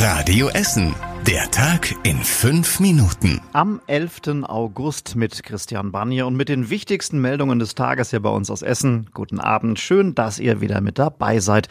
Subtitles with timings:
[0.00, 1.09] Radio Essen.
[1.26, 3.40] Der Tag in fünf Minuten.
[3.52, 4.42] Am 11.
[4.44, 8.62] August mit Christian Banier und mit den wichtigsten Meldungen des Tages hier bei uns aus
[8.62, 9.06] Essen.
[9.12, 11.68] Guten Abend, schön, dass ihr wieder mit dabei seid.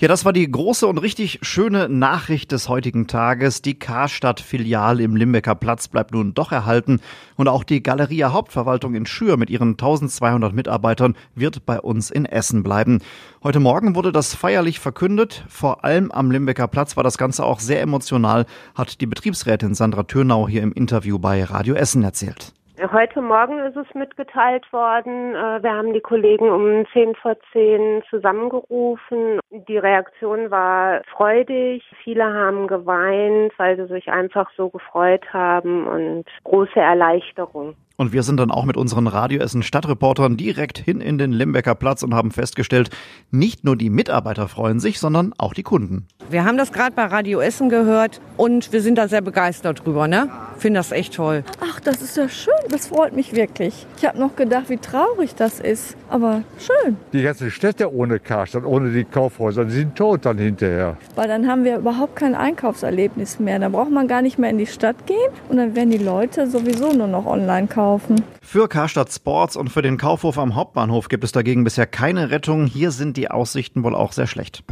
[0.00, 3.62] Ja, das war die große und richtig schöne Nachricht des heutigen Tages.
[3.62, 7.00] Die Karstadt-Filiale im Limbecker Platz bleibt nun doch erhalten
[7.36, 12.26] und auch die Galeria Hauptverwaltung in Schür mit ihren 1200 Mitarbeitern wird bei uns in
[12.26, 12.98] Essen bleiben.
[13.44, 15.44] Heute Morgen wurde das feierlich verkündet.
[15.48, 20.02] Vor allem am Limbecker Platz war das Ganze auch sehr emotional, hat die Betriebsrätin Sandra
[20.04, 22.52] Türnau hier im Interview bei Radio Essen erzählt.
[22.90, 25.34] Heute Morgen ist es mitgeteilt worden.
[25.34, 29.38] Äh, wir haben die Kollegen um 10 vor 10 zusammengerufen.
[29.50, 31.84] Die Reaktion war freudig.
[32.02, 37.76] Viele haben geweint, weil sie sich einfach so gefreut haben und große Erleichterung.
[38.02, 42.02] Und wir sind dann auch mit unseren Radioessen Stadtreportern direkt hin in den Limbecker Platz
[42.02, 42.90] und haben festgestellt,
[43.30, 46.08] nicht nur die Mitarbeiter freuen sich, sondern auch die Kunden.
[46.28, 50.08] Wir haben das gerade bei Radio Essen gehört und wir sind da sehr begeistert drüber,
[50.08, 50.28] ne?
[50.58, 51.44] Finde das echt toll.
[51.74, 52.52] Ach, das ist ja schön.
[52.68, 53.86] Das freut mich wirklich.
[53.96, 55.96] Ich habe noch gedacht, wie traurig das ist.
[56.10, 56.98] Aber schön.
[57.14, 60.98] Die ganzen Städte ohne Karstadt, ohne die Kaufhäuser, die sind tot dann hinterher.
[61.14, 63.58] Weil dann haben wir überhaupt kein Einkaufserlebnis mehr.
[63.58, 65.16] Da braucht man gar nicht mehr in die Stadt gehen
[65.48, 68.22] und dann werden die Leute sowieso nur noch online kaufen.
[68.42, 72.66] Für Karstadt Sports und für den Kaufhof am Hauptbahnhof gibt es dagegen bisher keine Rettung.
[72.66, 74.62] Hier sind die Aussichten wohl auch sehr schlecht.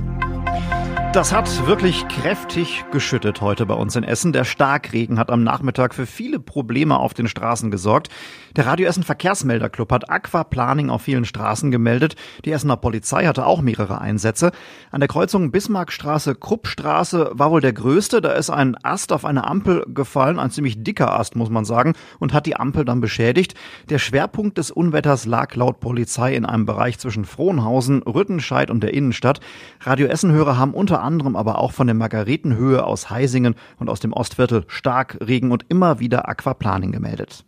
[1.12, 4.32] Das hat wirklich kräftig geschüttet heute bei uns in Essen.
[4.32, 8.10] Der Starkregen hat am Nachmittag für viele Probleme auf den Straßen gesorgt.
[8.54, 12.14] Der Radio Essen Verkehrsmelderclub hat Aquaplaning auf vielen Straßen gemeldet.
[12.44, 14.52] Die Essener Polizei hatte auch mehrere Einsätze.
[14.92, 18.20] An der Kreuzung Bismarckstraße, Kruppstraße war wohl der größte.
[18.20, 21.94] Da ist ein Ast auf eine Ampel gefallen, ein ziemlich dicker Ast, muss man sagen,
[22.20, 23.54] und hat die Ampel dann beschädigt.
[23.88, 28.94] Der Schwerpunkt des Unwetters lag laut Polizei in einem Bereich zwischen Frohnhausen, Rüttenscheid und der
[28.94, 29.40] Innenstadt.
[29.80, 34.12] Radio Essen-Hörer haben unter anderem aber auch von der Margaretenhöhe aus Heisingen und aus dem
[34.12, 37.44] Ostviertel stark Regen und immer wieder Aquaplaning gemeldet.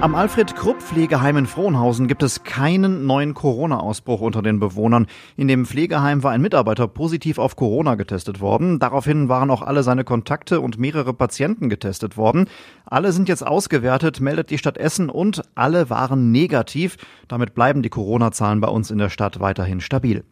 [0.00, 5.08] Am Alfred Krupp Pflegeheim in Frohnhausen gibt es keinen neuen Corona-Ausbruch unter den Bewohnern.
[5.36, 8.78] In dem Pflegeheim war ein Mitarbeiter positiv auf Corona getestet worden.
[8.78, 12.46] Daraufhin waren auch alle seine Kontakte und mehrere Patienten getestet worden.
[12.86, 16.96] Alle sind jetzt ausgewertet, meldet die Stadt Essen und alle waren negativ.
[17.26, 20.22] Damit bleiben die Corona-Zahlen bei uns in der Stadt weiterhin stabil.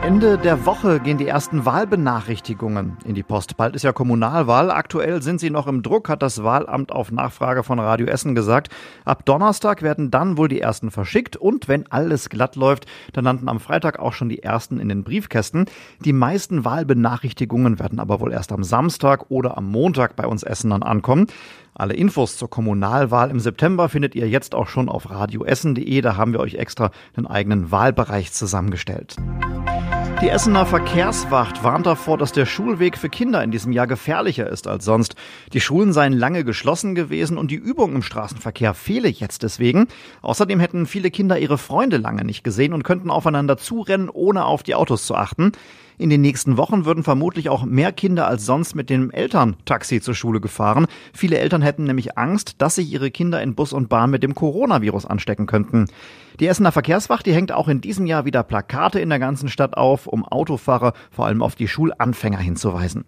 [0.00, 3.56] Ende der Woche gehen die ersten Wahlbenachrichtigungen in die Post.
[3.56, 4.70] Bald ist ja Kommunalwahl.
[4.70, 8.68] Aktuell sind sie noch im Druck, hat das Wahlamt auf Nachfrage von Radio Essen gesagt.
[9.04, 13.48] Ab Donnerstag werden dann wohl die ersten verschickt und wenn alles glatt läuft, dann landen
[13.48, 15.66] am Freitag auch schon die ersten in den Briefkästen.
[16.04, 20.84] Die meisten Wahlbenachrichtigungen werden aber wohl erst am Samstag oder am Montag bei uns Essenern
[20.84, 21.26] ankommen.
[21.74, 26.00] Alle Infos zur Kommunalwahl im September findet ihr jetzt auch schon auf radioessen.de.
[26.00, 29.16] Da haben wir euch extra einen eigenen Wahlbereich zusammengestellt.
[30.20, 34.66] Die Essener Verkehrswacht warnt davor, dass der Schulweg für Kinder in diesem Jahr gefährlicher ist
[34.66, 35.14] als sonst.
[35.52, 39.86] Die Schulen seien lange geschlossen gewesen und die Übung im Straßenverkehr fehle jetzt deswegen.
[40.20, 44.64] Außerdem hätten viele Kinder ihre Freunde lange nicht gesehen und könnten aufeinander zurennen, ohne auf
[44.64, 45.52] die Autos zu achten.
[45.98, 50.14] In den nächsten Wochen würden vermutlich auch mehr Kinder als sonst mit dem Elterntaxi zur
[50.14, 50.86] Schule gefahren.
[51.12, 54.34] Viele Eltern hätten nämlich Angst, dass sich ihre Kinder in Bus und Bahn mit dem
[54.34, 55.86] Coronavirus anstecken könnten.
[56.40, 59.76] Die Essener Verkehrswacht, die hängt auch in diesem Jahr wieder Plakate in der ganzen Stadt
[59.76, 63.04] auf, um Autofahrer vor allem auf die Schulanfänger hinzuweisen.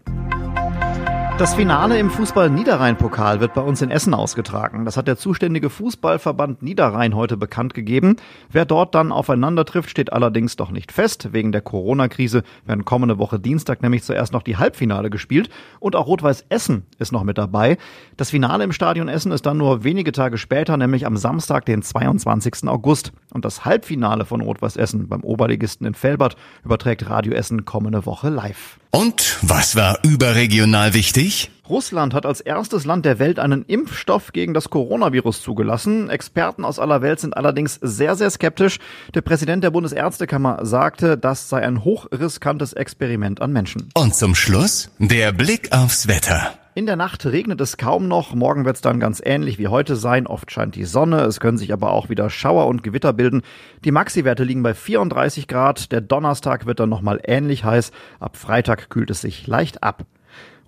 [1.40, 4.84] Das Finale im Fußball-Niederrhein-Pokal wird bei uns in Essen ausgetragen.
[4.84, 8.16] Das hat der zuständige Fußballverband Niederrhein heute bekannt gegeben.
[8.50, 11.32] Wer dort dann aufeinander trifft, steht allerdings doch nicht fest.
[11.32, 15.48] Wegen der Corona-Krise werden kommende Woche Dienstag nämlich zuerst noch die Halbfinale gespielt.
[15.78, 17.78] Und auch Rot-Weiß Essen ist noch mit dabei.
[18.18, 21.80] Das Finale im Stadion Essen ist dann nur wenige Tage später, nämlich am Samstag, den
[21.80, 22.68] 22.
[22.68, 23.12] August.
[23.32, 26.36] Und das Halbfinale von Rot-Weiß Essen beim Oberligisten in Felbert
[26.66, 28.78] überträgt Radio Essen kommende Woche live.
[28.90, 31.29] Und was war überregional wichtig?
[31.68, 36.10] Russland hat als erstes Land der Welt einen Impfstoff gegen das Coronavirus zugelassen.
[36.10, 38.78] Experten aus aller Welt sind allerdings sehr, sehr skeptisch.
[39.14, 43.88] Der Präsident der Bundesärztekammer sagte, das sei ein hochriskantes Experiment an Menschen.
[43.94, 46.54] Und zum Schluss der Blick aufs Wetter.
[46.74, 49.96] In der Nacht regnet es kaum noch, morgen wird es dann ganz ähnlich wie heute
[49.96, 50.28] sein.
[50.28, 53.42] Oft scheint die Sonne, es können sich aber auch wieder Schauer und Gewitter bilden.
[53.84, 57.90] Die Maxi-Werte liegen bei 34 Grad, der Donnerstag wird dann nochmal ähnlich heiß,
[58.20, 60.04] ab Freitag kühlt es sich leicht ab.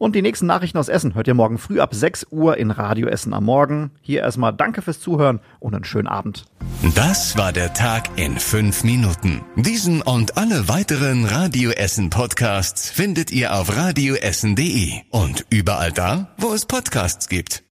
[0.02, 3.06] Und die nächsten Nachrichten aus Essen hört ihr morgen früh ab 6 Uhr in Radio
[3.06, 3.92] Essen am Morgen.
[4.00, 6.44] Hier erstmal danke fürs Zuhören und einen schönen Abend.
[6.96, 9.42] Das war der Tag in fünf Minuten.
[9.54, 16.52] Diesen und alle weiteren Radio Essen Podcasts findet ihr auf radioessen.de und überall da, wo
[16.52, 17.60] es Podcasts gibt.